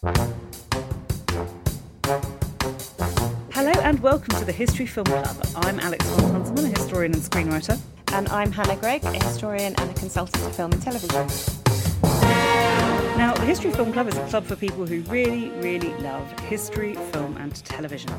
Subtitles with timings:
[0.00, 0.12] Hello
[3.82, 5.36] and welcome to the History Film Club.
[5.56, 7.80] I'm Alex von Tunzelmann, a historian and screenwriter.
[8.12, 11.26] And I'm Hannah Greig, a historian and a consultant to film and television.
[13.18, 16.94] Now, the History Film Club is a club for people who really, really love history,
[17.10, 18.12] film, and television.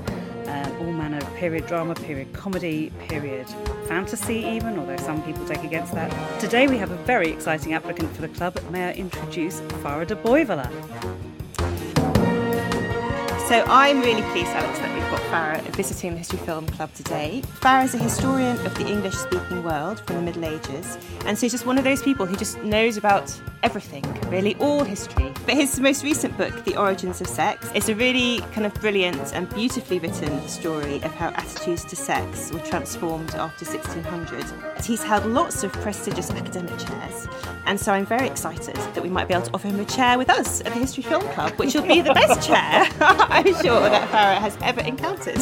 [0.48, 3.48] Um, all manner of period drama, period comedy, period
[3.86, 6.12] fantasy, even, although some people take against that.
[6.42, 8.60] Today, we have a very exciting applicant for the club.
[8.70, 11.29] May I introduce Fara Dabhoiwala?
[13.50, 17.42] So I'm really pleased, Alex, that we've got Fara visiting the History Film Club today.
[17.62, 21.46] Fara is a historian of the English speaking world from the Middle Ages, and so
[21.46, 25.32] he's just one of those people who just knows about everything, really, all history.
[25.46, 29.34] But his most recent book, The Origins of Sex, is a really kind of brilliant
[29.34, 34.46] and beautifully written story of how attitudes to sex were transformed after 1600.
[34.84, 37.28] He's held lots of prestigious academic chairs,
[37.66, 40.18] and so I'm very excited that we might be able to offer him a chair
[40.18, 42.88] with us at the History Film Club, which will be the best chair.
[43.02, 45.40] I'm sure that Fara has ever encountered.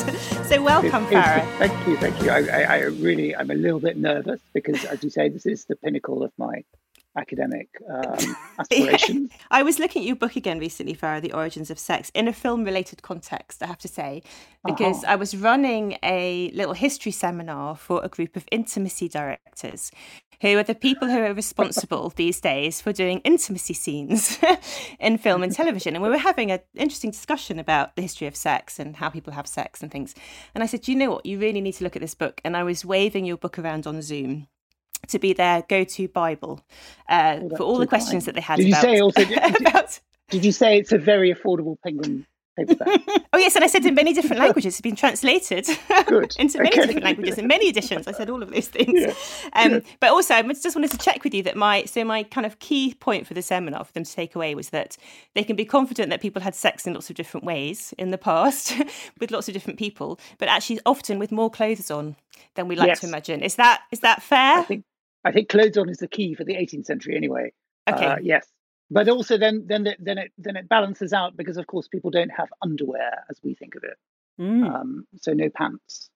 [0.48, 1.46] So welcome, Fara.
[1.58, 2.30] Thank you, thank you.
[2.30, 5.66] I, I, I, really, I'm a little bit nervous because, as you say, this is
[5.66, 6.64] the pinnacle of my
[7.18, 9.32] academic um, aspirations.
[9.52, 12.34] I was looking at your book again recently, Fara, The Origins of Sex, in a
[12.34, 14.24] film-related context, I have to say,
[14.66, 15.14] because uh-huh.
[15.14, 19.92] I was running a little history seminar for a group of intimacy directors
[20.42, 24.38] who are the people who are responsible these days for doing intimacy scenes
[25.00, 25.96] in film and television.
[25.96, 29.34] And we were having an interesting discussion about the history of sex and how people
[29.34, 30.14] have sex and things.
[30.54, 31.26] And I said, you know what?
[31.26, 32.40] You really need to look at this book.
[32.46, 34.48] And I was waving your book around on Zoom
[35.08, 36.62] to be their go-to Bible
[37.10, 38.36] uh, oh, for all the questions kind.
[38.36, 38.58] that they had.
[38.58, 39.26] Did about, you say also?
[39.26, 40.00] Did, about...
[40.30, 42.26] did you say it's a very affordable penguin
[42.58, 43.02] paperback?
[43.34, 44.74] oh yes, and I said in many different languages.
[44.74, 45.68] It's been translated
[46.40, 46.82] into many okay.
[46.82, 48.08] different languages in many editions.
[48.08, 49.00] I said all of those things.
[49.00, 49.14] Yeah.
[49.54, 49.80] Um, yeah.
[50.00, 52.60] But also, I just wanted to check with you that my so my kind of
[52.60, 54.98] key point for the seminar for them to take away was that
[55.36, 58.18] they can be confident that people had sex in lots of different ways in the
[58.18, 58.74] past
[59.20, 62.16] with lots of different people, but actually often with more clothes on
[62.56, 63.00] than we like yes.
[63.02, 63.42] to imagine.
[63.42, 64.60] Is that is that fair?
[64.60, 64.84] I think
[65.24, 67.52] I think clothes on is the key for the 18th century anyway.
[67.90, 68.06] Okay.
[68.06, 68.48] Uh, yes
[68.90, 72.30] but also then then then it then it balances out because of course people don't
[72.30, 73.98] have underwear as we think of it
[74.40, 74.66] mm.
[74.74, 76.10] um, so no pants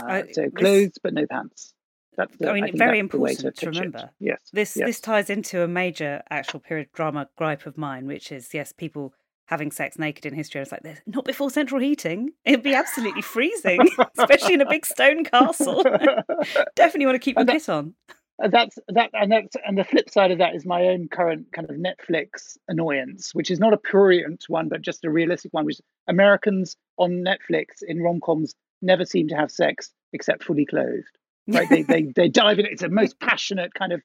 [0.00, 1.74] uh, I, so clothes this, but no pants
[2.16, 3.98] that's the, I mean, I very important to, to remember.
[4.00, 4.10] It.
[4.20, 4.86] Yes, this yes.
[4.86, 9.14] this ties into a major actual period drama gripe of mine, which is yes, people
[9.52, 10.60] having sex naked in history.
[10.60, 12.30] I was like, not before central heating.
[12.46, 13.86] It'd be absolutely freezing,
[14.18, 15.82] especially in a big stone castle.
[16.74, 17.94] Definitely want to keep your kit on.
[18.42, 21.46] Uh, that's that and that's and the flip side of that is my own current
[21.52, 25.66] kind of netflix annoyance which is not a prurient one but just a realistic one
[25.66, 31.04] which americans on netflix in rom-coms never seem to have sex except fully clothed
[31.48, 34.00] right they, they they dive in it's the most passionate kind of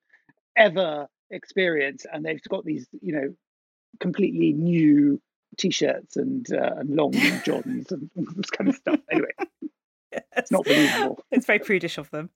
[0.57, 3.33] ever experience and they've got these you know
[4.01, 5.21] completely new
[5.57, 7.11] t-shirts and uh, and long
[7.45, 9.31] johns and all this kind of stuff anyway
[10.35, 11.19] it's not believable.
[11.31, 12.29] It's very prudish of them.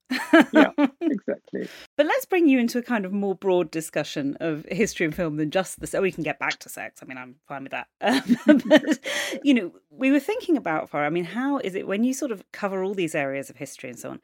[0.52, 1.68] yeah, exactly.
[1.96, 5.36] But let's bring you into a kind of more broad discussion of history and film
[5.36, 5.86] than just the.
[5.86, 7.00] So we can get back to sex.
[7.02, 7.88] I mean, I'm fine with that.
[8.46, 8.98] Um, but
[9.42, 11.00] you know, we were thinking about for.
[11.00, 13.90] I mean, how is it when you sort of cover all these areas of history
[13.90, 14.20] and so on?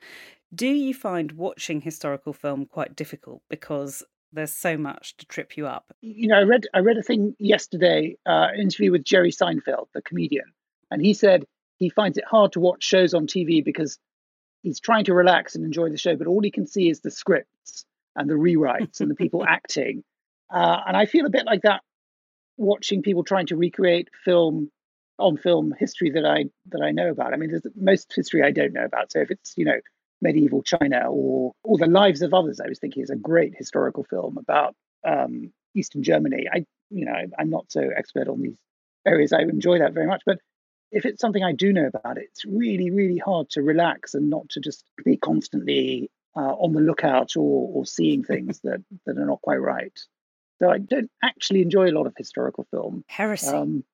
[0.55, 4.03] Do you find watching historical film quite difficult because
[4.33, 5.93] there's so much to trip you up?
[6.01, 10.03] You know, I read I read a thing yesterday, uh, interview with Jerry Seinfeld, the
[10.03, 10.53] comedian,
[10.91, 11.45] and he said
[11.79, 13.99] he finds it hard to watch shows on TV because
[14.63, 17.11] he's trying to relax and enjoy the show, but all he can see is the
[17.11, 17.85] scripts
[18.17, 20.03] and the rewrites and the people acting.
[20.51, 21.83] Uh, and I feel a bit like that
[22.57, 24.71] watching people trying to recreate film
[25.19, 27.33] on film history that I that I know about.
[27.33, 29.13] I mean, there's most history I don't know about.
[29.13, 29.81] So if it's you know
[30.21, 34.05] medieval China or or the lives of others, I was thinking is a great historical
[34.05, 34.75] film about
[35.07, 36.47] um, Eastern Germany.
[36.53, 38.59] I you know I'm not so expert on these
[39.07, 39.33] areas.
[39.33, 40.39] I enjoy that very much, but
[40.91, 44.49] if it's something I do know about, it's really, really hard to relax and not
[44.51, 49.27] to just be constantly uh, on the lookout or, or seeing things that, that are
[49.27, 49.99] not quite right.
[50.61, 53.05] So I don't actually enjoy a lot of historical film.
[53.07, 53.49] Heresy.
[53.49, 53.85] Um,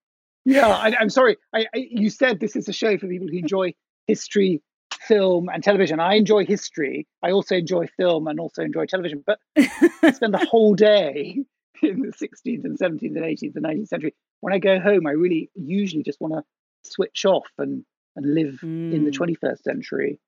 [0.46, 1.36] yeah, I, am sorry.
[1.54, 3.74] I, I, you said this is a show for people who enjoy
[4.06, 4.62] history,
[5.06, 6.00] film, and television.
[6.00, 7.06] I enjoy history.
[7.22, 9.22] I also enjoy film and also enjoy television.
[9.26, 11.38] But I spend the whole day
[11.82, 14.14] in the 16th and 17th and 18th and 19th century.
[14.40, 16.42] When I go home, I really usually just want to
[16.90, 17.84] switch off and
[18.16, 18.92] and live mm.
[18.92, 19.54] in the 21st hmm.
[19.64, 20.20] century.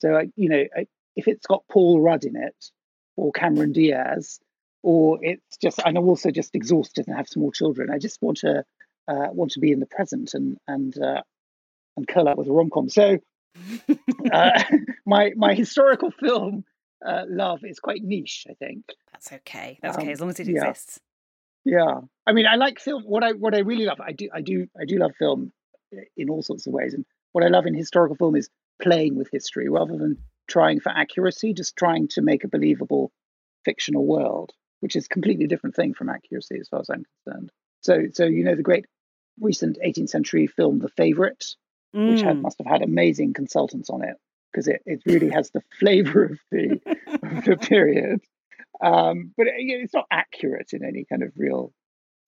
[0.00, 0.86] So I, you know, I,
[1.16, 2.54] if it's got Paul Rudd in it
[3.16, 4.38] or Cameron Diaz,
[4.84, 7.90] or it's just, and I'm also just exhausted and have small children.
[7.90, 8.64] I just want to
[9.08, 11.22] uh, want to be in the present and and uh,
[11.96, 12.88] and curl up with a rom com.
[12.88, 13.18] So
[14.32, 14.62] uh,
[15.06, 16.64] my my historical film
[17.06, 18.46] uh, love is quite niche.
[18.48, 19.78] I think that's okay.
[19.82, 20.64] That's okay um, as long as it yeah.
[20.64, 21.00] exists.
[21.64, 23.02] Yeah, I mean, I like film.
[23.04, 25.52] What I what I really love, I do, I do, I do love film
[26.16, 26.94] in all sorts of ways.
[26.94, 28.48] And what I love in historical film is
[28.80, 30.18] playing with history rather than
[30.48, 33.12] trying for accuracy, just trying to make a believable
[33.64, 37.52] fictional world, which is a completely different thing from accuracy as far as I'm concerned.
[37.82, 38.86] So, so you know, the great
[39.40, 41.44] recent 18th century film, The Favorite,
[41.94, 42.10] mm.
[42.10, 42.42] which had, mm.
[42.42, 44.16] must have had amazing consultants on it
[44.52, 46.80] because it, it really has the flavor of the
[47.22, 48.20] of the period.
[48.82, 51.72] Um, but it, it's not accurate in any kind of real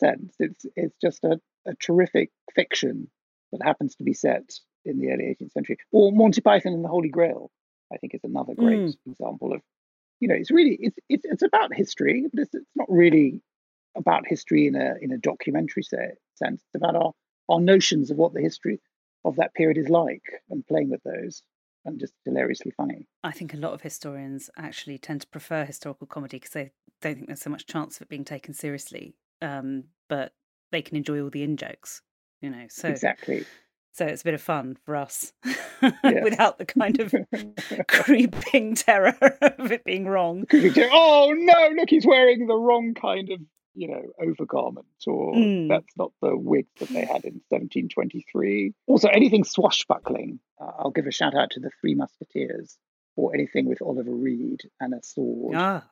[0.01, 0.35] sense.
[0.39, 3.09] It's it's just a, a terrific fiction
[3.53, 4.51] that happens to be set
[4.85, 5.79] in the early 18th century.
[5.93, 7.51] Or Monty Python and the Holy Grail,
[7.93, 8.97] I think, is another great mm.
[9.07, 9.63] example of,
[10.21, 13.43] you know, it's really it's it's, it's about history, but it's, it's not really
[13.97, 16.63] about history in a in a documentary say, sense.
[16.67, 17.13] It's about our
[17.49, 18.81] our notions of what the history
[19.25, 21.43] of that period is like and playing with those
[21.85, 23.07] and just hilariously funny.
[23.23, 26.73] I think a lot of historians actually tend to prefer historical comedy because they
[27.03, 29.15] don't think there's so much chance of it being taken seriously.
[29.43, 30.33] Um, but
[30.73, 32.03] they can enjoy all the in jokes,
[32.41, 32.67] you know.
[32.69, 33.45] So exactly.
[33.93, 35.33] So it's a bit of fun for us
[36.03, 37.15] without the kind of
[37.87, 40.47] creeping terror of it being wrong.
[40.53, 43.39] Oh no, look, he's wearing the wrong kind of,
[43.75, 45.69] you know, overgarment, or mm.
[45.69, 48.73] that's not the wig that they had in 1723.
[48.87, 52.79] Also, anything swashbuckling, uh, I'll give a shout out to the Three Musketeers,
[53.17, 55.55] or anything with Oliver Reed and a sword.
[55.57, 55.85] Ah.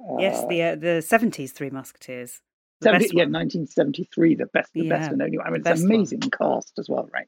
[0.00, 2.40] Uh, yes, the uh, the 70s Three Musketeers.
[2.82, 5.46] 70, yeah, 1973, the best, the yeah, best and only one.
[5.46, 6.30] I mean, it's an amazing one.
[6.30, 7.26] cast as well, right?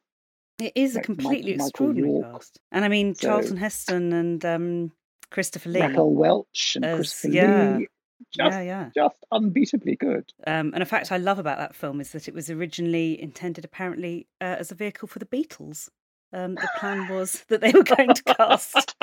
[0.58, 2.60] It is like a completely Michael, extraordinary Michael cast.
[2.70, 4.92] And I mean, so, Charlton Heston and um,
[5.30, 5.80] Christopher Lee.
[5.80, 7.76] Raquel Welch and as, Christopher yeah.
[7.78, 7.88] Lee.
[8.34, 8.90] Just, yeah, yeah.
[8.94, 10.32] just unbeatably good.
[10.46, 13.64] Um, and a fact I love about that film is that it was originally intended,
[13.64, 15.88] apparently, uh, as a vehicle for the Beatles.
[16.32, 18.94] Um, the plan was that they were going to cast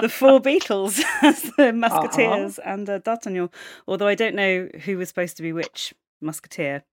[0.00, 2.70] the four Beatles as the Musketeers uh-huh.
[2.70, 3.50] and uh, D'Artagnan.
[3.86, 6.84] Although I don't know who was supposed to be which Musketeer.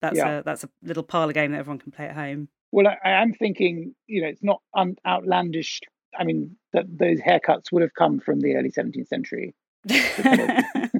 [0.00, 0.38] That's yeah.
[0.38, 2.48] a that's a little parlor game that everyone can play at home.
[2.70, 5.80] Well, I, I am thinking, you know, it's not un- outlandish.
[6.18, 9.54] I mean, that those haircuts would have come from the early 17th century.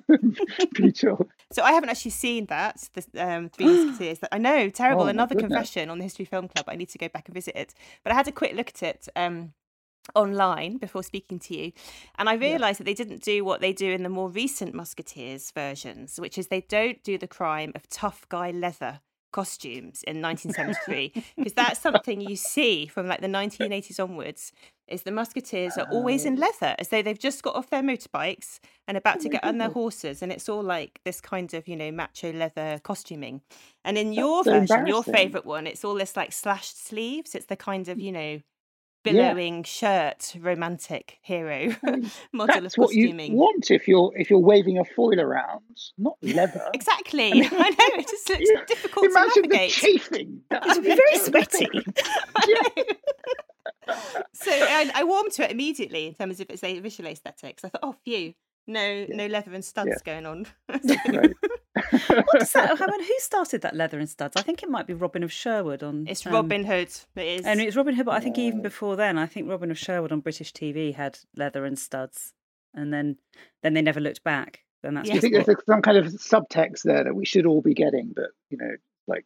[1.52, 4.20] so I haven't actually seen that, the um, Three Musketeers.
[4.32, 5.05] I know, terrible.
[5.05, 6.64] Oh, Another confession on the History Film Club.
[6.69, 7.75] I need to go back and visit it.
[8.05, 9.52] But I had a quick look at it um,
[10.14, 11.72] online before speaking to you,
[12.19, 12.84] and I realised yeah.
[12.84, 16.49] that they didn't do what they do in the more recent Musketeers versions, which is
[16.49, 19.00] they don't do the crime of tough guy leather
[19.32, 24.52] costumes in 1973 because that's something you see from like the 1980s onwards
[24.86, 28.58] is the musketeers are always in leather as though they've just got off their motorbikes
[28.86, 31.76] and about to get on their horses and it's all like this kind of you
[31.76, 33.42] know macho leather costuming.
[33.84, 37.46] And in your so version your favorite one it's all this like slashed sleeves it's
[37.46, 38.40] the kind of you know
[39.12, 39.62] billowing yeah.
[39.62, 41.75] shirt romantic hero
[42.32, 43.16] model That's of costuming.
[43.16, 45.62] What you want if you're if you're waving a foil around,
[45.96, 46.69] not leather.
[46.75, 47.31] exactly.
[47.31, 49.75] I, mean, I know it just looks difficult Imagine to navigate.
[49.75, 50.40] the chafing.
[50.50, 51.69] It would be very sweaty.
[54.34, 57.64] so I, I warmed to it immediately in terms of its visual aesthetics.
[57.64, 58.34] I thought, oh, phew,
[58.68, 59.16] no, yeah.
[59.16, 59.96] no leather and studs yeah.
[60.04, 60.46] going on.
[60.68, 62.80] what does that?
[62.80, 64.36] I mean, who started that leather and studs?
[64.36, 66.06] I think it might be Robin of Sherwood on.
[66.08, 66.90] It's um, Robin Hood.
[67.16, 68.06] It is, and it's Robin Hood.
[68.06, 71.18] But I think even before then, I think Robin of Sherwood on British TV had
[71.36, 72.34] leather and studs,
[72.74, 73.16] and then
[73.62, 74.60] then they never looked back.
[74.82, 75.08] Then that's.
[75.08, 75.16] Yeah.
[75.16, 75.46] I think what...
[75.46, 78.76] there's some kind of subtext there that we should all be getting, but you know,
[79.06, 79.24] like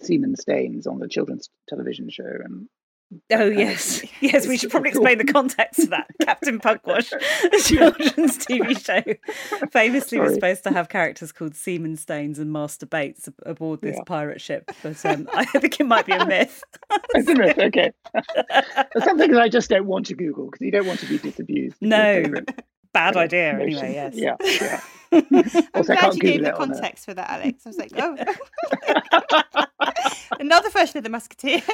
[0.00, 2.68] semen stains on the children's television show and
[3.32, 4.48] Oh yes, yes.
[4.48, 6.08] We should probably explain the context of that.
[6.22, 10.26] Captain Pugwash, a children's TV show, famously Sorry.
[10.26, 14.02] was supposed to have characters called Seaman Staines and Master Bates aboard this yeah.
[14.04, 16.64] pirate ship, but um, I think it might be a myth.
[17.14, 17.58] it's a myth.
[17.58, 17.92] Okay,
[19.04, 21.76] something that I just don't want to Google because you don't want to be disabused.
[21.80, 22.24] No,
[22.92, 23.52] bad idea.
[23.52, 24.14] Anyway, yes.
[24.16, 24.80] Yeah, yeah.
[25.12, 27.66] I'm glad you gave the context for that, Alex.
[27.66, 28.16] I was like, oh.
[30.40, 31.62] Another version of the Musketeers.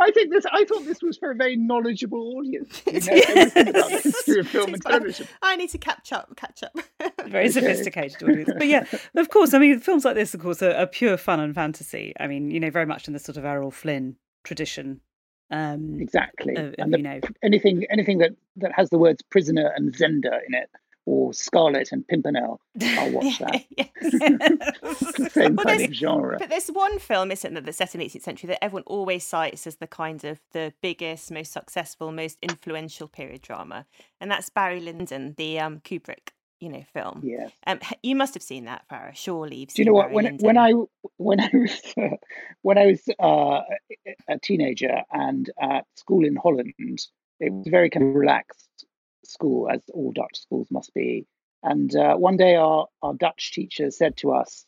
[0.00, 0.44] I think this.
[0.50, 2.82] I thought this was for a very knowledgeable audience.
[2.86, 5.28] You know, about the history of film and television.
[5.42, 6.34] I need to catch up.
[6.36, 6.72] Catch up.
[7.26, 7.50] very okay.
[7.50, 9.54] sophisticated audience, but yeah, of course.
[9.54, 12.14] I mean, films like this, of course, are, are pure fun and fantasy.
[12.18, 15.00] I mean, you know, very much in the sort of Errol Flynn tradition
[15.50, 16.54] um, exactly.
[16.54, 20.38] Of, and the, you know, anything anything that that has the words prisoner and Zenda
[20.46, 20.70] in it,
[21.06, 23.64] or Scarlet and Pimpernel, I'll watch that.
[25.32, 26.36] Same well, kind of genre.
[26.38, 29.24] But there's one film, isn't there, that's set in the 18th century that everyone always
[29.24, 33.86] cites as the kind of the biggest, most successful, most influential period drama,
[34.20, 36.30] and that's Barry Lyndon, the um, Kubrick
[36.60, 37.22] you know film.
[37.24, 37.50] Yes.
[37.66, 39.14] Um, you must have seen that, Fara.
[39.14, 39.66] Surely.
[39.66, 40.12] Do you know what?
[40.12, 40.72] When when I
[41.16, 42.16] when I was uh,
[42.62, 43.62] when I was uh,
[44.28, 48.84] a teenager and at school in Holland, it was very kind of relaxed
[49.30, 51.26] school, as all Dutch schools must be.
[51.62, 54.64] And uh, one day, our, our Dutch teacher said to us,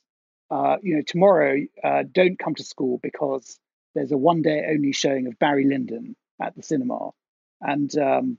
[0.51, 3.59] uh, you know, tomorrow, uh, don't come to school because
[3.95, 7.11] there's a one day only showing of Barry Lyndon at the cinema.
[7.61, 8.39] And um,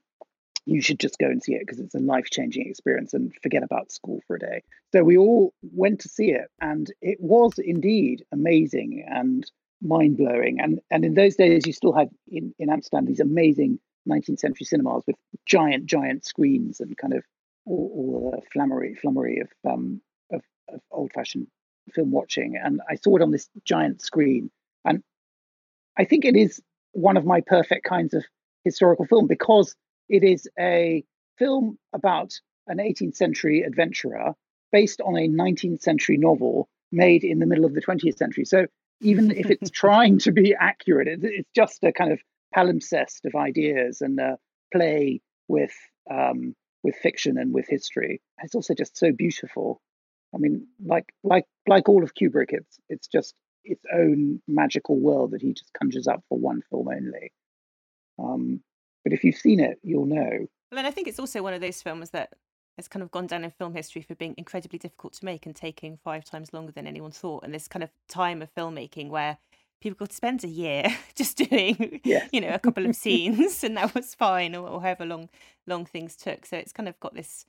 [0.66, 3.64] you should just go and see it because it's a life changing experience and forget
[3.64, 4.64] about school for a day.
[4.92, 9.50] So we all went to see it, and it was indeed amazing and
[9.82, 10.60] mind blowing.
[10.62, 13.80] And and in those days, you still had in, in Amsterdam these amazing
[14.10, 17.24] 19th century cinemas with giant, giant screens and kind of
[17.66, 21.48] all, all the flummery, flummery of, um, of, of old fashioned
[21.94, 22.60] film watching.
[22.62, 24.50] And I saw it on this giant screen.
[24.86, 25.04] And
[25.98, 26.62] I think it is
[26.94, 28.24] one of my perfect kinds of
[28.64, 29.76] historical film because
[30.10, 31.04] it is a
[31.38, 32.34] film about
[32.68, 34.34] an 18th century adventurer
[34.72, 38.46] based on a 19th century novel made in the middle of the 20th century.
[38.46, 38.68] So
[39.02, 42.20] even if it's trying to be accurate, it's just a kind of
[42.56, 44.38] palimpsest of ideas and a
[44.74, 45.74] play with
[46.10, 48.22] um, with fiction and with history.
[48.42, 49.82] It's also just so beautiful.
[50.34, 53.34] I mean, like like like all of Kubrick, it's it's just
[53.64, 57.32] its own magical world that he just conjures up for one film only.
[58.20, 58.62] Um,
[59.04, 60.48] but if you've seen it, you'll know.
[60.72, 62.34] Well, and I think it's also one of those films that
[62.78, 65.56] has kind of gone down in film history for being incredibly difficult to make and
[65.56, 67.44] taking five times longer than anyone thought.
[67.44, 69.38] And this kind of time of filmmaking where
[69.84, 70.86] people could spend a year
[71.16, 72.30] just doing, yes.
[72.32, 75.30] you know, a couple of scenes, and that was fine, or, or however long
[75.68, 76.46] long things took.
[76.46, 77.46] So it's kind of got this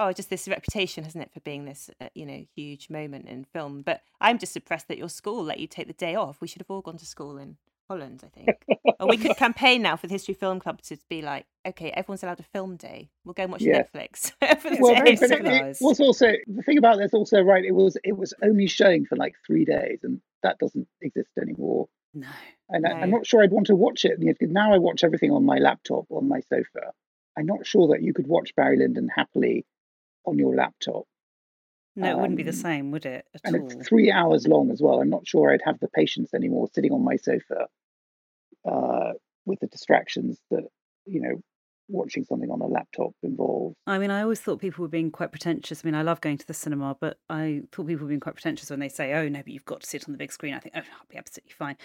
[0.00, 3.44] oh, just this reputation, hasn't it, for being this, uh, you know, huge moment in
[3.44, 3.82] film.
[3.82, 6.40] But I'm just impressed that your school let you take the day off.
[6.40, 7.56] We should have all gone to school in
[7.88, 8.64] Holland, I think.
[9.00, 12.22] or we could campaign now for the History Film Club to be like, okay, everyone's
[12.22, 13.10] allowed a film day.
[13.24, 13.82] We'll go and watch yeah.
[13.82, 14.32] Netflix
[14.80, 14.94] well.
[15.06, 17.64] It, it was also the thing about this also right.
[17.64, 21.88] It was it was only showing for like three days, and that doesn't exist anymore.
[22.14, 22.28] No,
[22.68, 22.90] and no.
[22.90, 24.18] I, am not sure I'd want to watch it.
[24.40, 26.92] Now I watch everything on my laptop on my sofa.
[27.38, 29.64] I'm not sure that you could watch Barry Lyndon happily
[30.26, 31.04] on your laptop.
[31.96, 33.26] No, it um, wouldn't be the um, same, would it?
[33.44, 33.70] and all?
[33.70, 35.00] it's three hours long as well.
[35.00, 37.66] I'm not sure I'd have the patience anymore sitting on my sofa
[38.68, 39.12] uh,
[39.46, 40.64] with the distractions that
[41.06, 41.42] you know
[41.88, 43.74] watching something on a laptop involves.
[43.86, 45.82] I mean, I always thought people were being quite pretentious.
[45.82, 48.34] I mean, I love going to the cinema, but I thought people were being quite
[48.34, 50.54] pretentious when they say, "Oh no, but you've got to sit on the big screen."
[50.54, 51.76] I think, "Oh, I'll be absolutely fine."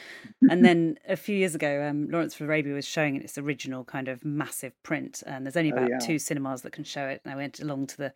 [0.49, 3.83] and then a few years ago, um, Lawrence of Arabia was showing it its original
[3.83, 6.05] kind of massive print, and there's only oh, about oh, yeah.
[6.05, 7.21] two cinemas that can show it.
[7.23, 8.13] And I went along to the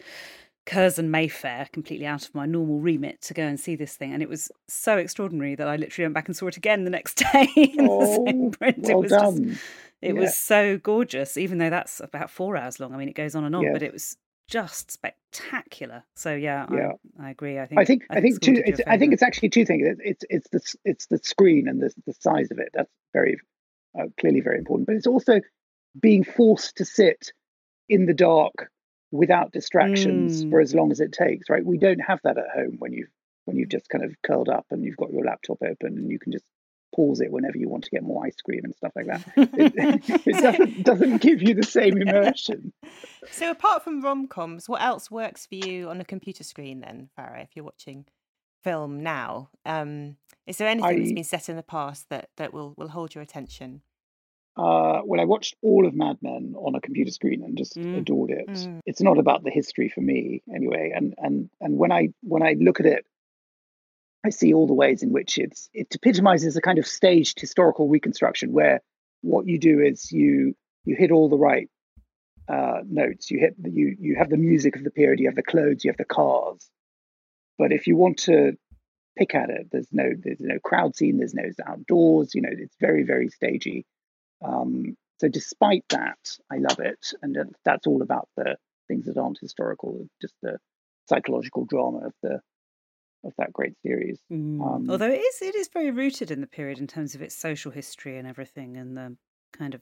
[0.67, 4.21] Curzon Mayfair, completely out of my normal remit, to go and see this thing, and
[4.21, 7.23] it was so extraordinary that I literally went back and saw it again the next
[7.33, 8.83] day in oh, the same print.
[8.83, 9.47] Well it was done.
[9.47, 9.63] just,
[10.01, 10.21] it yeah.
[10.21, 12.93] was so gorgeous, even though that's about four hours long.
[12.93, 13.73] I mean, it goes on and on, yes.
[13.73, 14.17] but it was
[14.49, 16.03] just spectacular.
[16.15, 16.91] So yeah, yeah.
[17.17, 17.59] I, I agree.
[17.59, 18.63] I think I think I think, I think two.
[18.65, 19.87] It's, I think it's actually two things.
[20.03, 22.69] It's it's the it's the screen and the the size of it.
[22.73, 23.39] That's very
[23.97, 24.87] uh, clearly very important.
[24.87, 25.39] But it's also
[25.99, 27.31] being forced to sit
[27.87, 28.69] in the dark
[29.17, 30.49] without distractions mm.
[30.51, 31.65] for as long as it takes, right?
[31.65, 33.09] We don't have that at home when you've
[33.45, 36.19] when you've just kind of curled up and you've got your laptop open and you
[36.19, 36.43] can just
[36.93, 39.21] pause it whenever you want to get more ice cream and stuff like that.
[39.37, 42.73] it, it doesn't, doesn't give you the same immersion.
[43.31, 47.09] So apart from rom coms, what else works for you on a computer screen then,
[47.15, 48.05] Fara, if you're watching
[48.63, 49.49] film now?
[49.65, 52.89] Um, is there anything I, that's been set in the past that, that will, will
[52.89, 53.81] hold your attention?
[54.57, 57.99] Uh, well, I watched all of Mad Men on a computer screen and just mm.
[57.99, 58.47] adored it.
[58.47, 58.79] Mm.
[58.87, 60.91] It's not about the history for me, anyway.
[60.95, 63.05] And and and when I when I look at it,
[64.25, 67.87] I see all the ways in which it's it epitomizes a kind of staged historical
[67.87, 68.81] reconstruction where
[69.21, 71.69] what you do is you you hit all the right
[72.49, 73.29] uh, notes.
[73.29, 75.19] You hit you you have the music of the period.
[75.19, 75.83] You have the clothes.
[75.83, 76.67] You have the cars.
[77.59, 78.57] But if you want to
[79.15, 81.17] pick at it, there's no there's no crowd scene.
[81.17, 82.33] There's no outdoors.
[82.33, 83.85] You know, it's very very stagey
[84.43, 86.19] um, so despite that,
[86.51, 88.55] I love it, and that's all about the
[88.87, 90.57] things that aren't historical, just the
[91.07, 92.39] psychological drama of the
[93.23, 94.19] of that great series.
[94.31, 94.61] Mm.
[94.61, 97.35] Um, Although it is it is very rooted in the period in terms of its
[97.35, 99.17] social history and everything, and the
[99.53, 99.81] kind of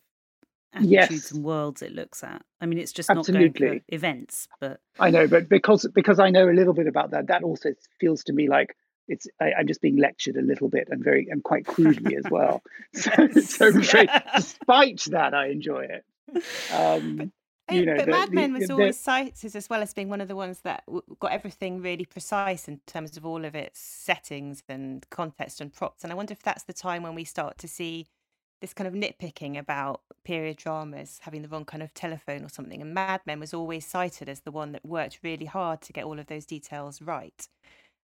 [0.73, 1.31] attitudes yes.
[1.31, 2.41] and worlds it looks at.
[2.61, 3.47] I mean, it's just Absolutely.
[3.47, 6.87] not going for events, but I know, but because because I know a little bit
[6.87, 8.75] about that, that also feels to me like
[9.07, 12.25] it's I, am just being lectured a little bit and very and quite crudely as
[12.29, 12.61] well.
[12.93, 13.71] So, so
[14.35, 16.05] despite that, I enjoy it.
[16.73, 17.31] Um,
[17.67, 20.09] but, you know, but the, Mad Men was the, always cited as well as being
[20.09, 20.83] one of the ones that
[21.19, 26.03] got everything really precise in terms of all of its settings and context and props.
[26.03, 28.07] And I wonder if that's the time when we start to see
[28.61, 32.81] this kind of nitpicking about period dramas having the wrong kind of telephone or something.
[32.81, 36.05] And Mad Men was always cited as the one that worked really hard to get
[36.05, 37.47] all of those details right.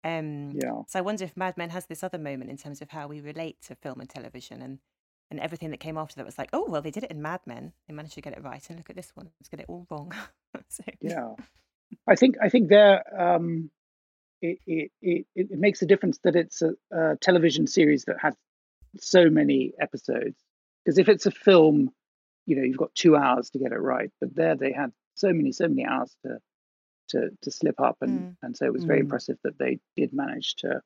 [0.05, 0.83] Um, yeah.
[0.89, 3.21] So I wonder if Mad Men has this other moment in terms of how we
[3.21, 4.79] relate to film and television and
[5.29, 7.41] and everything that came after that was like, oh well, they did it in Mad
[7.47, 7.73] Men.
[7.89, 9.87] They managed to get it right, and look at this one, let's get it all
[9.91, 10.13] wrong.
[10.69, 10.85] so.
[11.01, 11.35] Yeah.
[12.07, 13.71] I think I think there um,
[14.41, 18.35] it, it, it it makes a difference that it's a, a television series that has
[18.99, 20.37] so many episodes.
[20.85, 21.91] Because if it's a film,
[22.47, 24.11] you know, you've got two hours to get it right.
[24.21, 26.39] But there they had so many, so many hours to
[27.09, 28.37] to to slip up, and mm.
[28.43, 29.05] and so it was very mm.
[29.05, 30.81] impressive that they did manage to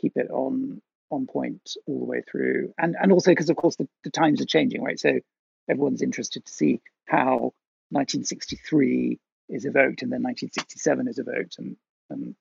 [0.00, 2.72] keep it on on point all the way through.
[2.78, 4.98] And and also because of course the, the times are changing, right?
[4.98, 5.20] So
[5.68, 7.52] everyone's interested to see how
[7.90, 11.76] 1963 is evoked and then 1967 is evoked and
[12.10, 12.34] and,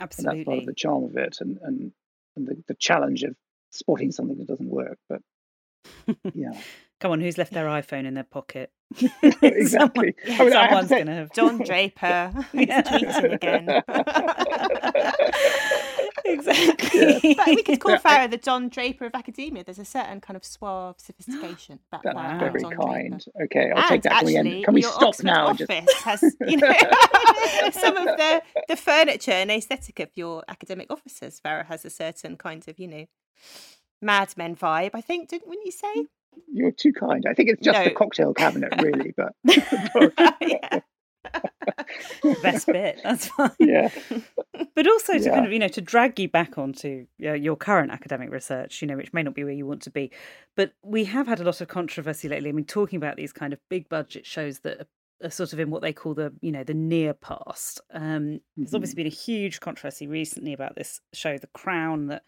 [0.00, 0.30] Absolutely.
[0.30, 1.92] and that's part of the charm of it and and,
[2.36, 3.34] and the, the challenge of
[3.70, 5.20] spotting something that doesn't work but
[6.34, 6.52] yeah
[7.00, 8.70] come on who's left their iphone in their pocket
[9.42, 13.82] exactly Someone, I mean, someone's going to have don draper he's tweeting again
[16.24, 17.20] exactly.
[17.22, 17.34] Yeah.
[17.36, 19.64] But we could call Fara the Don Draper of academia.
[19.64, 22.38] There's a certain kind of suave sophistication about That's Fara.
[22.38, 23.24] very Don kind.
[23.24, 23.44] Draper.
[23.44, 24.12] Okay, I'll and take that.
[24.12, 25.46] Actually, can we, can we your stop Oxford now?
[25.48, 26.02] Office just...
[26.02, 26.72] has, you know,
[27.72, 31.40] some of the the furniture and aesthetic of your academic offices.
[31.40, 33.06] Fara has a certain kind of, you know,
[34.00, 34.90] Mad Men vibe.
[34.94, 36.06] I think, didn't wouldn't you say?
[36.52, 37.24] You're too kind.
[37.28, 37.84] I think it's just no.
[37.84, 39.14] the cocktail cabinet, really.
[39.16, 39.34] But
[42.42, 43.00] best bit.
[43.02, 43.50] That's fine.
[43.58, 43.90] Yeah.
[44.74, 45.30] But also to yeah.
[45.30, 48.88] kind of you know to drag you back onto uh, your current academic research, you
[48.88, 50.10] know, which may not be where you want to be,
[50.56, 52.48] but we have had a lot of controversy lately.
[52.48, 54.86] I mean, talking about these kind of big budget shows that
[55.30, 57.80] sort of in what they call the you know the near past.
[57.92, 58.36] Um, mm-hmm.
[58.56, 62.24] There's obviously been a huge controversy recently about this show, The Crown, that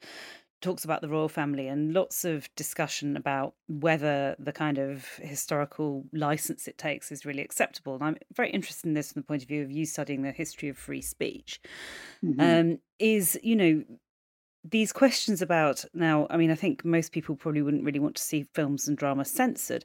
[0.60, 6.04] talks about the royal family and lots of discussion about whether the kind of historical
[6.12, 7.94] license it takes is really acceptable.
[7.94, 10.32] And I'm very interested in this from the point of view of you studying the
[10.32, 11.60] history of free speech.
[12.24, 12.40] Mm-hmm.
[12.40, 13.84] Um, is, you know,
[14.64, 18.22] these questions about now, I mean, I think most people probably wouldn't really want to
[18.22, 19.84] see films and drama censored,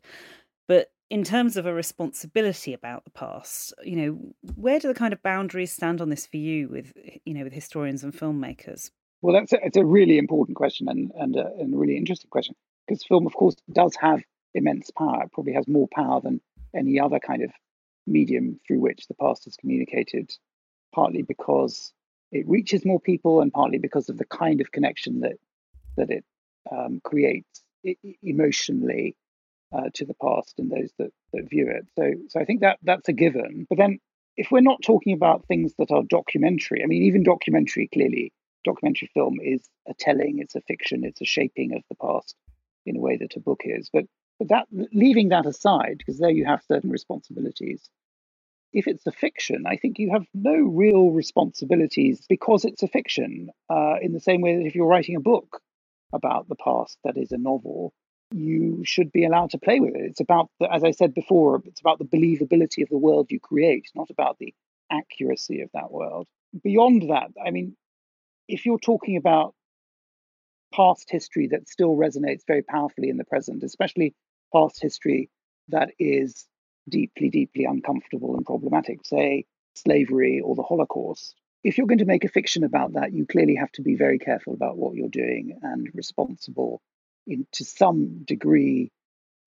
[0.68, 5.12] but in terms of a responsibility about the past, you know, where do the kind
[5.12, 6.94] of boundaries stand on this for you with,
[7.26, 8.90] you know, with historians and filmmakers?
[9.22, 12.30] Well, that's a, it's a really important question and and a, and a really interesting
[12.30, 12.56] question
[12.88, 14.22] because film, of course, does have
[14.54, 15.24] immense power.
[15.24, 16.42] It probably has more power than
[16.76, 17.52] any other kind of
[18.08, 20.32] medium through which the past is communicated.
[20.94, 21.94] Partly because
[22.32, 25.38] it reaches more people, and partly because of the kind of connection that
[25.98, 26.26] that it
[26.72, 27.64] um, creates
[28.22, 29.16] emotionally
[29.74, 31.88] uh, to the past and those that, that view it.
[31.98, 33.66] So, so I think that that's a given.
[33.70, 34.00] But then,
[34.38, 39.10] if we're not talking about things that are documentary, I mean, even documentary clearly documentary
[39.14, 42.36] film is a telling, it's a fiction, it's a shaping of the past
[42.86, 43.90] in a way that a book is.
[43.92, 44.06] But
[44.40, 47.90] but that leaving that aside, because there you have certain responsibilities.
[48.74, 53.50] If it's a fiction, I think you have no real responsibilities because it's a fiction.
[53.70, 55.62] Uh, in the same way that if you're writing a book
[56.14, 57.94] about the past that is a novel,
[58.32, 60.02] you should be allowed to play with it.
[60.02, 63.40] It's about, the, as I said before, it's about the believability of the world you
[63.40, 64.54] create, not about the
[64.90, 66.28] accuracy of that world.
[66.64, 67.76] Beyond that, I mean,
[68.52, 69.56] if you're talking about
[70.74, 74.14] past history that still resonates very powerfully in the present, especially
[74.54, 75.30] past history
[75.70, 76.46] that is
[76.90, 81.36] deeply, deeply uncomfortable and problematic, say slavery or the Holocaust.
[81.64, 84.20] If you're going to make a fiction about that, you clearly have to be very
[84.20, 86.82] careful about what you're doing and responsible
[87.28, 88.92] in, to some degree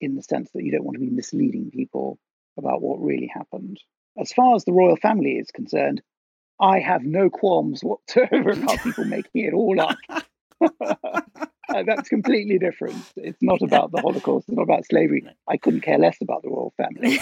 [0.01, 2.19] in the sense that you don't want to be misleading people
[2.57, 3.81] about what really happened.
[4.19, 6.01] As far as the royal family is concerned,
[6.61, 9.99] I have no qualms whatsoever about people making it all up.
[11.69, 13.03] that's completely different.
[13.17, 14.49] It's not about the Holocaust.
[14.49, 15.27] It's not about slavery.
[15.49, 17.19] I couldn't care less about the royal family.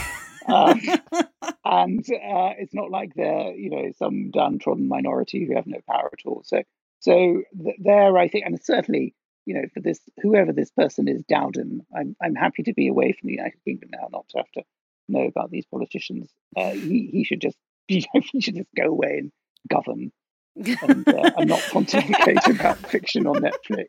[0.46, 0.80] Um,
[1.64, 6.10] and uh, it's not like they're, you know, some downtrodden minority who have no power
[6.12, 6.42] at all.
[6.44, 6.62] So,
[7.00, 9.14] so th- there, I think, and certainly,
[9.46, 13.12] you know, for this, whoever this person is, Dowden, I'm, I'm happy to be away
[13.12, 14.62] from the United Kingdom now, not to have to
[15.08, 16.28] know about these politicians.
[16.56, 17.56] Uh, he, he should just
[17.88, 19.32] you know, you should just go away and
[19.68, 20.12] govern
[20.56, 23.86] and, uh, and not pontificate about fiction on Netflix.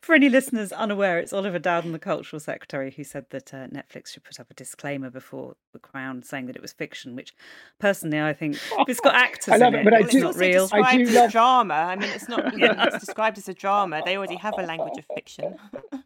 [0.00, 4.08] For any listeners unaware, it's Oliver Dowden, the cultural secretary, who said that uh, Netflix
[4.08, 7.34] should put up a disclaimer before The Crown saying that it was fiction, which
[7.78, 10.68] personally I think it's got actors in it, it but I do, it's not real.
[10.72, 11.32] I do love...
[11.32, 11.74] drama.
[11.74, 12.52] I mean, it's not.
[12.52, 14.02] You know, it's described as a drama.
[14.04, 15.56] They already have a language of fiction.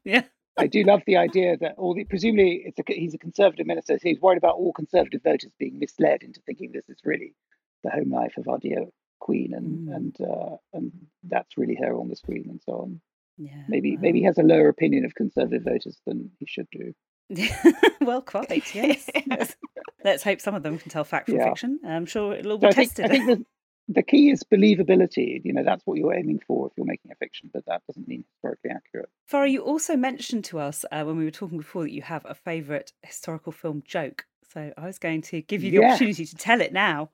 [0.05, 0.23] yeah.
[0.57, 3.95] I do love the idea that all the presumably it's a, he's a conservative minister,
[3.95, 7.35] so he's worried about all conservative voters being misled into thinking this is really
[7.85, 8.87] the home life of our dear
[9.21, 9.97] Queen, and mm.
[9.97, 10.93] and uh, and
[11.25, 13.01] that's really her on the screen and so on.
[13.39, 16.93] Yeah, maybe maybe he has a lower opinion of conservative voters than he should do.
[18.01, 19.09] well, quite yes.
[20.05, 21.45] Let's hope some of them can tell fact from yeah.
[21.45, 21.81] fiction.
[21.85, 23.07] I'm sure it'll all be so tested.
[23.07, 23.47] I think, I think
[23.97, 25.41] the key is believability.
[25.43, 28.07] You know, that's what you're aiming for if you're making a fiction, but that doesn't
[28.07, 29.09] mean historically accurate.
[29.27, 32.25] Fara, you also mentioned to us uh, when we were talking before that you have
[32.29, 34.27] a favourite historical film joke.
[34.53, 37.11] So I was going to give you the opportunity to tell it now.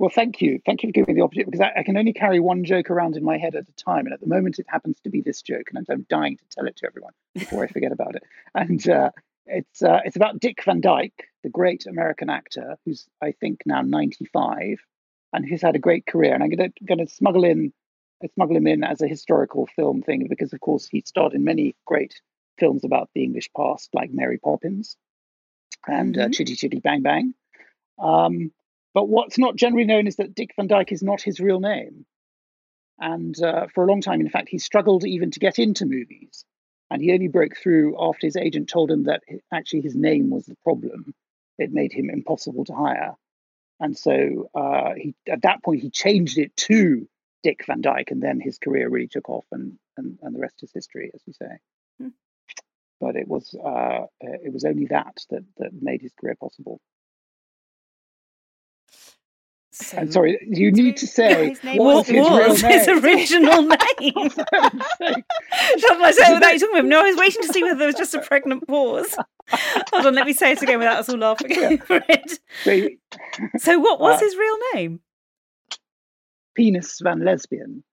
[0.00, 0.60] Well, thank you.
[0.66, 2.88] Thank you for giving me the opportunity because I, I, can only carry one joke
[2.88, 4.06] around in my head at a time.
[4.06, 5.70] And at the moment, it happens to be this joke.
[5.72, 8.22] And I'm, dying to tell it to everyone before I forget about it.
[8.54, 9.10] And uh,
[9.46, 13.82] it's, uh, it's about Dick Van Dyke, the great American actor who's, I think, now
[13.82, 14.78] 95
[15.32, 16.34] and who's had a great career.
[16.34, 17.72] And I'm going to, going to smuggle in
[18.34, 21.76] smuggle him in as a historical film thing because, of course, he starred in many
[21.86, 22.20] great
[22.58, 24.96] films about the English past, like Mary Poppins
[25.86, 26.30] and uh, mm-hmm.
[26.30, 27.34] uh, Chitty Chitty Bang Bang.
[28.02, 28.50] Um,
[28.94, 32.06] but what's not generally known is that Dick Van Dyke is not his real name.
[32.98, 36.44] And uh, for a long time, in fact, he struggled even to get into movies.
[36.90, 40.46] And he only broke through after his agent told him that actually his name was
[40.46, 41.14] the problem.
[41.58, 43.14] It made him impossible to hire.
[43.80, 47.08] And so uh, he, at that point, he changed it to
[47.42, 50.62] Dick Van Dyke, and then his career really took off, and and, and the rest
[50.62, 51.58] is history, as you say.
[52.00, 52.08] Hmm.
[53.00, 56.80] But it was uh, it was only that that that made his career possible.
[59.80, 63.62] So, I'm sorry, you need to say what was his, was his original
[64.00, 64.30] name.
[64.30, 64.50] Shut
[65.00, 66.88] I say without you talking about him.
[66.88, 69.16] No, I was waiting to see whether there was just a pregnant pause.
[69.92, 71.68] Hold on, let me say it again without us all laughing yeah.
[71.80, 72.40] over it.
[72.64, 72.88] So,
[73.58, 75.00] so what was uh, his real name?
[76.56, 77.84] Penis Van Lesbian.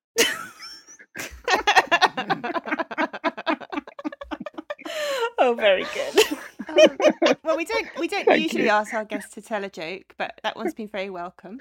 [5.45, 6.39] Oh, very good.
[6.67, 8.69] Um, well, we don't we don't Thank usually you.
[8.69, 11.59] ask our guests to tell a joke, but that one's been very welcome.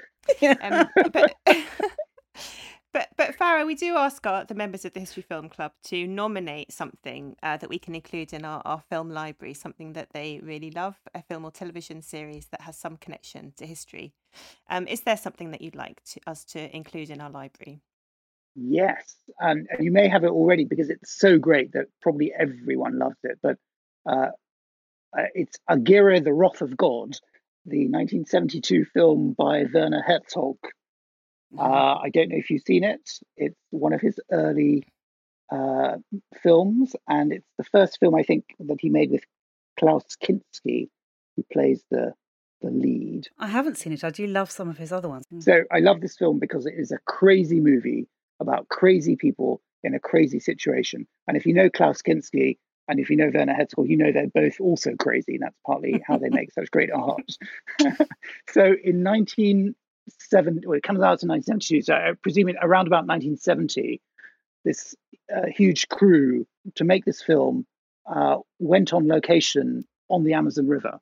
[0.63, 1.35] Um, but
[2.95, 6.07] but but Fara, we do ask our, the members of the History Film Club to
[6.07, 10.41] nominate something uh, that we can include in our, our film library, something that they
[10.43, 14.15] really love, a film or television series that has some connection to history.
[14.71, 17.83] Um, is there something that you'd like to, us to include in our library?
[18.57, 23.19] Yes, and you may have it already because it's so great that probably everyone loves
[23.25, 23.39] it.
[23.43, 23.59] But
[24.07, 24.29] uh,
[25.17, 27.17] uh it's Aguirre, the Wrath of God,
[27.67, 30.59] the 1972 film by Werner Herzog,
[31.59, 33.09] uh, I don't know if you've seen it.
[33.37, 34.87] It's one of his early
[35.53, 35.97] uh,
[36.43, 39.25] films, and it's the first film I think that he made with
[39.79, 40.89] Klaus Kinski,
[41.37, 42.13] who plays the
[42.63, 43.29] the lead.
[43.39, 44.05] I haven't seen it.
[44.05, 45.27] I do love some of his other ones.
[45.41, 48.09] So I love this film because it is a crazy movie
[48.41, 51.07] about crazy people in a crazy situation.
[51.29, 52.57] And if you know Klaus Kinski
[52.89, 55.39] and if you know Werner Herzog, you know they're both also crazy.
[55.41, 57.37] That's partly how they make such great art.
[58.51, 59.75] so in 19
[60.19, 64.01] seven, well, it comes out in 1972, so I presume around about 1970,
[64.65, 64.95] this
[65.35, 67.67] uh, huge crew to make this film
[68.07, 70.99] uh, went on location on the Amazon River.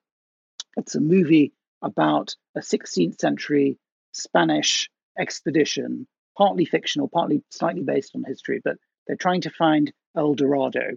[0.76, 3.78] It's a movie about a 16th century
[4.12, 10.34] Spanish expedition, partly fictional, partly slightly based on history, but they're trying to find El
[10.34, 10.96] Dorado.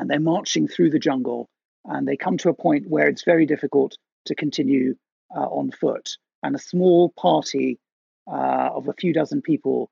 [0.00, 1.50] And they're marching through the jungle,
[1.84, 4.94] and they come to a point where it's very difficult to continue
[5.36, 6.16] uh, on foot.
[6.42, 7.78] And a small party
[8.26, 9.90] uh, of a few dozen people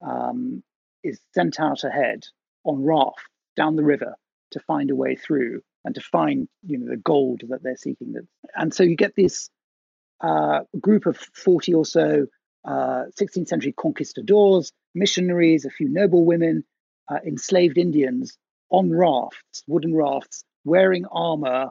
[0.00, 0.62] um,
[1.04, 2.24] is sent out ahead
[2.64, 3.20] on raft
[3.54, 4.16] down the river
[4.52, 8.14] to find a way through and to find you know the gold that they're seeking.
[8.54, 9.50] And so you get this
[10.22, 12.26] uh, group of 40 or so
[12.64, 16.62] uh, 16th century conquistadors missionaries a few noble women
[17.08, 18.36] uh, enslaved indians
[18.70, 21.70] on rafts wooden rafts wearing armor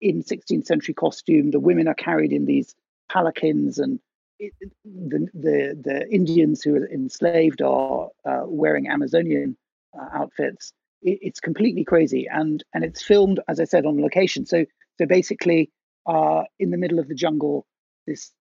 [0.00, 2.74] in 16th century costume the women are carried in these
[3.10, 3.98] palanquins and
[4.38, 4.52] it,
[4.84, 9.56] the, the, the Indians who are enslaved are uh, wearing Amazonian
[9.98, 10.72] uh, outfits.
[11.02, 14.46] It, it's completely crazy, and and it's filmed, as I said, on location.
[14.46, 14.66] So
[14.98, 15.70] so basically,
[16.06, 17.66] uh, in the middle of the jungle,
[18.06, 18.32] this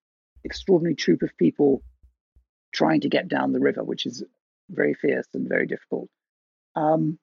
[0.44, 1.82] extraordinary troop of people
[2.72, 4.24] trying to get down the river, which is
[4.70, 6.10] very fierce and very difficult.
[6.76, 7.18] Um,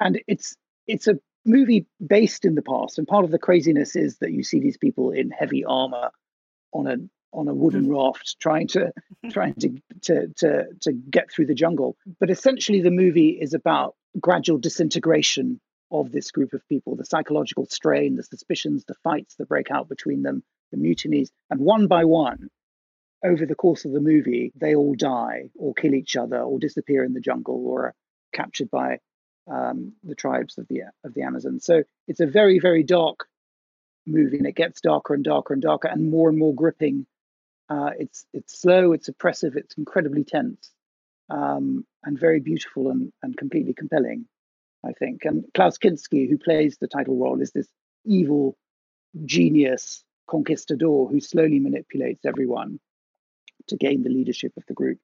[0.00, 0.56] and it's
[0.86, 4.42] it's a movie based in the past, and part of the craziness is that you
[4.42, 6.10] see these people in heavy armor
[6.72, 6.96] on a
[7.32, 7.94] on a wooden mm-hmm.
[7.94, 8.92] raft trying to
[9.30, 9.68] trying to,
[10.02, 11.96] to to to get through the jungle.
[12.18, 17.66] But essentially the movie is about gradual disintegration of this group of people the psychological
[17.66, 21.30] strain the suspicions the fights that break out between them the mutinies.
[21.50, 22.48] And one by one
[23.24, 27.04] over the course of the movie they all die or kill each other or disappear
[27.04, 27.94] in the jungle or are
[28.32, 28.98] captured by
[29.50, 33.26] um, the tribes of the of the amazon so it's a very very dark
[34.06, 37.06] movie and it gets darker and darker and darker and more and more gripping.
[37.68, 40.70] Uh, it's it's slow, it's oppressive, it's incredibly tense,
[41.30, 44.26] um, and very beautiful and, and completely compelling,
[44.84, 45.24] I think.
[45.24, 47.68] And Klaus Kinski, who plays the title role, is this
[48.04, 48.56] evil
[49.24, 52.78] genius conquistador who slowly manipulates everyone
[53.68, 54.98] to gain the leadership of the group,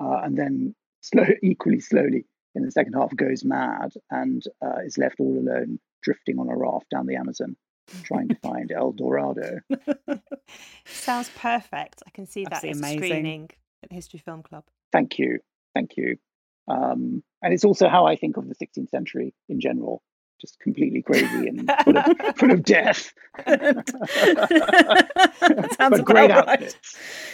[0.00, 4.98] uh, and then slow, equally slowly in the second half goes mad and uh, is
[4.98, 7.56] left all alone, drifting on a raft down the Amazon
[8.04, 9.60] trying to find El Dorado.
[10.86, 12.02] Sounds perfect.
[12.06, 12.98] I can see that Absolutely as a amazing.
[12.98, 13.50] screening
[13.82, 14.64] at the History Film Club.
[14.92, 15.40] Thank you,
[15.74, 16.16] thank you.
[16.68, 20.02] Um, and it's also how I think of the 16th century in general,
[20.40, 23.12] just completely crazy and full of, full of death.
[25.76, 26.76] Sounds great right.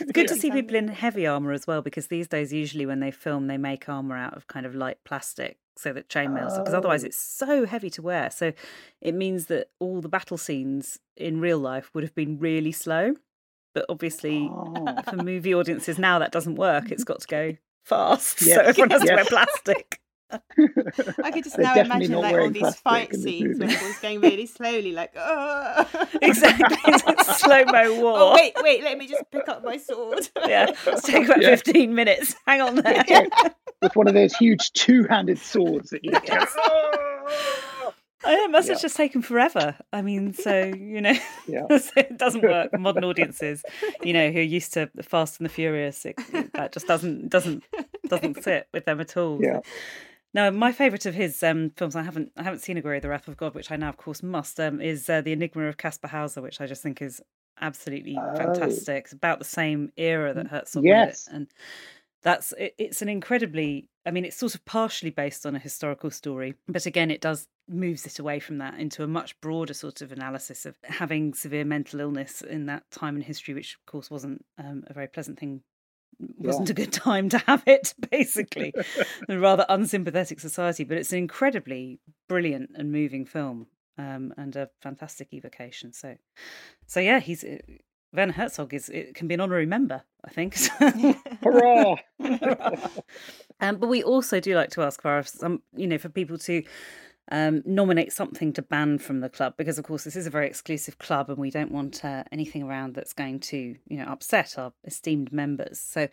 [0.01, 3.01] It's good to see people in heavy armor as well, because these days, usually when
[3.01, 6.75] they film, they make armor out of kind of light plastic so that chainmails, because
[6.75, 7.07] otherwise Oh.
[7.07, 8.31] it's so heavy to wear.
[8.31, 8.53] So
[9.01, 13.15] it means that all the battle scenes in real life would have been really slow.
[13.75, 15.03] But obviously, Oh.
[15.09, 16.91] for movie audiences now, that doesn't work.
[16.91, 18.39] It's got to go fast.
[18.41, 20.01] So everyone has to wear plastic.
[20.31, 23.75] I could just They're now imagine like all these fight scenes when movie.
[23.75, 26.09] everyone's going really slowly, like oh.
[26.23, 26.93] Exactly.
[27.35, 28.15] Slow mo war.
[28.19, 30.29] Oh wait, wait, let me just pick up my sword.
[30.47, 31.51] Yeah, let's take about Yeah.
[31.51, 32.35] 15 minutes.
[32.47, 33.05] Hang on there.
[33.07, 33.27] Yeah,
[33.83, 36.55] with one of those huge two-handed swords that you have to Yes.
[36.55, 37.93] go,
[38.25, 39.77] I know, it must have just taken forever.
[39.93, 41.13] I mean, so, you know,
[41.47, 41.69] Yeah.
[41.79, 42.77] so it doesn't work.
[42.77, 43.63] Modern audiences,
[44.03, 47.29] you know, who are used to Fast and the Furious, it, it- that just doesn't
[47.29, 47.63] doesn't
[48.09, 49.39] doesn't sit with them at all.
[49.43, 49.61] Yeah.
[50.37, 53.27] No, my favourite of his um, films, I haven't I haven't seen Aguirre the Wrath
[53.27, 56.09] of God, which I now of course must, um, is uh, The Enigma of Kaspar
[56.09, 57.23] Hauser, which I just think is
[57.59, 58.37] absolutely Oh.
[58.37, 59.05] fantastic.
[59.05, 61.27] It's about the same era that Herzog Yes.
[61.33, 61.47] and
[62.23, 66.11] that's it, it's an incredibly i mean it's sort of partially based on a historical
[66.11, 70.01] story but again it does moves it away from that into a much broader sort
[70.01, 74.11] of analysis of having severe mental illness in that time in history which of course
[74.11, 75.61] wasn't um, a very pleasant thing
[76.39, 78.73] wasn't a good time to have it basically
[79.29, 81.99] a rather unsympathetic society but it's an incredibly
[82.29, 83.67] brilliant and moving film
[83.99, 86.17] um, and a fantastic evocation so
[86.87, 87.59] so yeah he's uh,
[88.13, 90.57] Werner Herzog is it can be an honorary member, I think.
[91.43, 91.97] Hurrah!
[93.61, 96.63] um, but we also do like to ask for some, you know, for people to
[97.31, 100.47] um, nominate something to ban from the club because, of course, this is a very
[100.47, 104.59] exclusive club, and we don't want uh, anything around that's going to, you know, upset
[104.59, 105.81] our esteemed members.
[105.81, 106.09] So,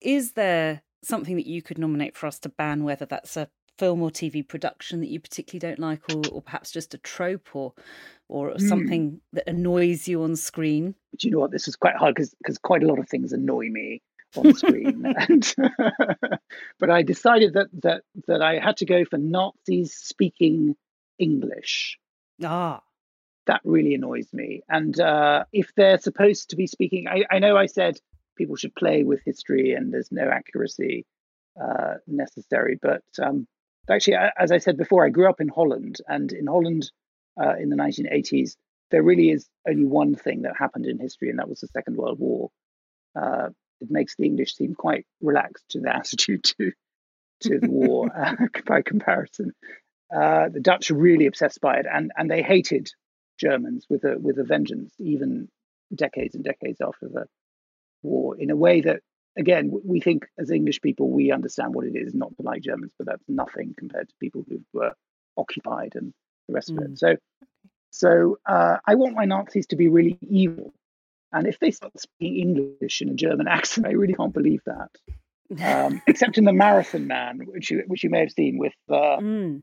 [0.00, 4.02] is there something that you could nominate for us to ban, whether that's a film
[4.02, 7.72] or TV production that you particularly don't like, or, or perhaps just a trope, or
[8.28, 8.68] or Hmm.
[8.68, 10.94] something that annoys you on screen?
[11.12, 11.52] But you know what?
[11.52, 14.02] This is quite hard because quite a lot of things annoy me
[14.36, 15.04] on screen.
[15.28, 15.54] and
[16.78, 20.76] but I decided that that that I had to go for Nazis speaking
[21.18, 21.98] English.
[22.42, 22.82] Ah,
[23.46, 24.62] That really annoys me.
[24.68, 27.98] And uh, if they're supposed to be speaking, I, I know I said
[28.36, 31.04] people should play with history and there's no accuracy
[31.60, 33.48] uh, necessary, but um,
[33.90, 36.90] actually, as I said before, I grew up in Holland, and in Holland
[37.40, 38.56] uh, in the 1980s,
[38.90, 41.96] there really is only one thing that happened in history, and that was the Second
[41.96, 42.50] World War.
[43.20, 43.48] Uh,
[43.80, 46.72] it makes the English seem quite relaxed in their attitude to
[47.40, 48.34] to the war uh,
[48.66, 49.52] by comparison.
[50.14, 52.90] Uh, the Dutch are really obsessed by it, and and they hated
[53.38, 55.48] Germans with a with a vengeance, even
[55.94, 57.26] decades and decades after the
[58.02, 59.00] war, in a way that
[59.38, 62.92] again we think as English people we understand what it is not to like Germans,
[62.98, 64.94] but that's nothing compared to people who were
[65.36, 66.12] occupied and
[66.48, 66.92] the rest of Mm.
[66.92, 66.98] it.
[66.98, 67.16] So
[67.90, 70.72] so uh, I want my Nazis to be really evil.
[71.32, 74.90] And if they start speaking English in a German accent, I really can't believe that.
[75.62, 79.18] Um, except in the Marathon Man, which you, which you may have seen with uh,
[79.20, 79.62] Mm.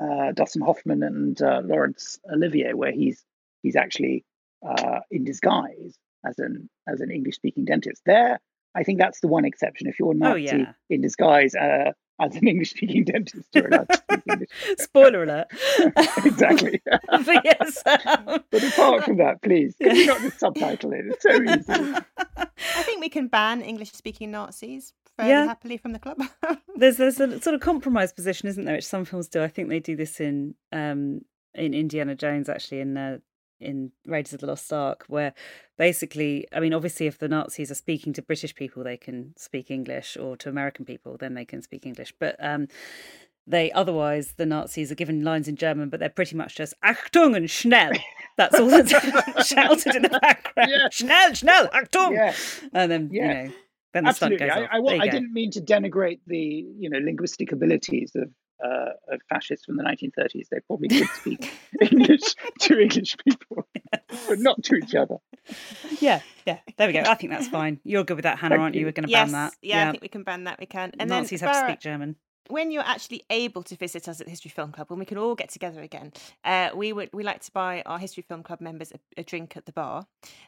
[0.00, 3.24] uh, Dustin Hoffman and uh, Laurence Olivier, where he's
[3.62, 4.24] he's actually
[4.66, 5.94] uh, in disguise
[6.26, 8.02] as an as an English speaking dentist.
[8.06, 8.40] There,
[8.74, 9.88] I think that's the one exception.
[9.88, 10.72] If you're Oh, Nazi yeah.
[10.90, 14.48] in disguise uh, as an English speaking dentist, you're allowed to English.
[14.78, 15.48] Spoiler alert.
[16.24, 16.80] exactly.
[17.10, 17.82] but yes.
[17.86, 21.04] um, But apart from that, please, can you not just subtitle it?
[21.06, 21.94] It's so easy.
[22.36, 25.46] I think we can ban English speaking Nazis fairly Yeah.
[25.46, 26.22] happily from the club.
[26.76, 28.76] there's there's a sort of compromise position, isn't there?
[28.76, 29.42] Which some films do.
[29.42, 31.22] I think they do this in um
[31.54, 33.18] in Indiana Jones actually in uh,
[33.60, 35.32] in Raiders of the Lost Ark, where
[35.78, 39.70] basically, I mean, obviously, if the Nazis are speaking to British people, they can speak
[39.70, 42.12] English, or to American people, then they can speak English.
[42.18, 42.68] But um,
[43.46, 47.36] they otherwise the Nazis are given lines in German, but they're pretty much just Achtung
[47.36, 47.92] and schnell.
[48.36, 48.90] That's all that's
[49.46, 50.70] shouted in the background.
[50.70, 50.88] Yeah.
[50.90, 53.22] Schnell, schnell, Achtung, Yes, and then Yeah.
[53.22, 53.54] you know.
[53.92, 54.60] Then the stunt absolutely.
[54.62, 54.76] goes I.
[54.76, 58.28] I, There I didn't mean to denigrate the you know linguistic abilities of
[58.62, 60.48] uh, of fascists from the 1930s.
[60.50, 63.66] They probably could speak English to English people,
[64.28, 65.16] but not to each other.
[66.00, 66.58] Yeah, yeah.
[66.76, 67.00] There we go.
[67.00, 67.80] I think that's fine.
[67.84, 68.80] You're good with that, Hannah, Thank aren't you?
[68.80, 68.86] you.
[68.86, 69.54] We're going to yes, ban that.
[69.62, 70.58] yeah, I think we can ban that.
[70.58, 70.92] We can.
[70.98, 72.16] And Nazis then have to speak German.
[72.48, 75.18] When you're actually able to visit us at the History Film Club, when we can
[75.18, 76.12] all get together again,
[76.44, 79.56] uh, we would we like to buy our History Film Club members a, a drink
[79.56, 80.06] at the bar.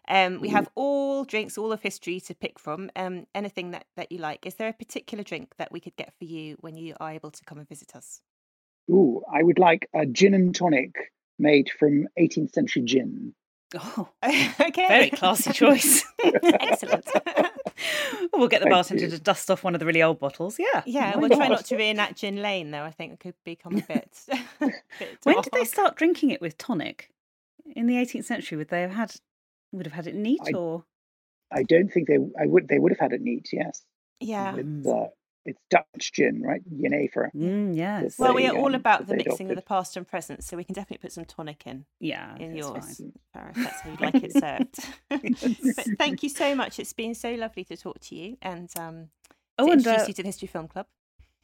[0.08, 2.90] Um, we have all drinks, all of history to pick from.
[2.96, 4.46] Um, anything that that you like.
[4.46, 7.30] Is there a particular drink that we could get for you when you are able
[7.30, 8.20] to come and visit us?
[8.90, 10.94] Ooh, I would like a gin and tonic
[11.38, 13.34] made from 18th century gin.
[13.74, 14.86] Oh, okay.
[14.88, 16.04] very classy choice.
[16.24, 17.04] Excellent.
[18.32, 19.10] we'll get the Thank bartender you.
[19.10, 20.58] to dust off one of the really old bottles.
[20.58, 20.82] Yeah.
[20.86, 22.82] Yeah, my we'll try not to reenact Gin Lane, though.
[22.82, 24.18] I think it could become a bit.
[24.98, 27.10] bit When did they start drinking it with tonic?
[27.74, 29.14] In the 18th century, would they have had
[29.72, 30.84] would have had it neat I- or
[31.52, 33.82] I don't think they I would they would have had it neat, yes.
[34.20, 34.56] Yeah.
[34.56, 35.06] It's, uh,
[35.46, 36.60] it's Dutch gin, right?
[36.68, 37.30] Jenever.
[37.34, 38.18] mm, yes.
[38.18, 40.44] Well, they, we are all um, about the they mixing of the past and present,
[40.44, 43.00] so we can definitely put some tonic in yeah, in yours,
[43.32, 44.78] Paris, that's how you'd like it served.
[45.76, 46.78] but thank you so much.
[46.78, 49.08] It's been so lovely to talk to you and um,
[49.58, 50.86] Oh, to and introduce uh, you to the History Film Club.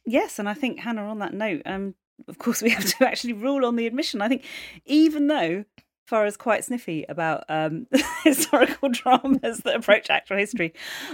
[0.05, 1.95] Yes, and I think Hannah, on that note, um,
[2.27, 4.21] of course, we have to actually rule on the admission.
[4.21, 4.43] I think,
[4.85, 5.65] even though
[6.05, 7.87] Fara's quite sniffy about um,
[8.23, 10.73] historical dramas that approach actual history,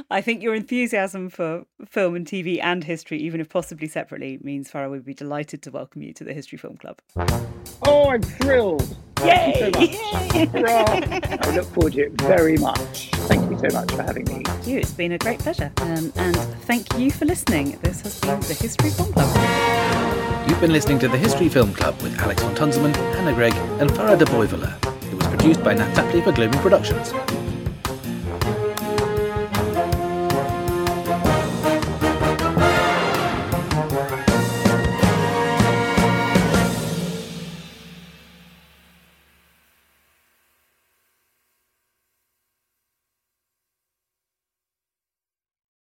[0.09, 4.71] I think your enthusiasm for film and TV and history, even if possibly separately, means
[4.71, 6.99] Fara would be delighted to welcome you to the History Film Club.
[7.83, 8.97] Oh, I'm thrilled.
[9.15, 10.45] Thank you so Yay!
[10.45, 11.39] much.
[11.47, 13.09] I look forward to it very much.
[13.11, 14.43] Thank you so much for having me.
[14.43, 14.79] Thank you.
[14.79, 17.77] It's been a great pleasure, um, and thank you for listening.
[17.81, 20.18] This has been the History Film Club.
[20.49, 23.95] You've been listening to the History Film Club with Alex von Tunzelmann, Hannah Greig, and
[23.95, 24.73] Fara Dabhoiwala.
[25.11, 27.13] It was produced by Nat Tapley for Global Productions.